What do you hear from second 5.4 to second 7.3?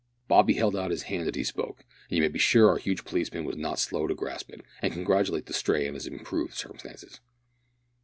the stray on his improved circumstances.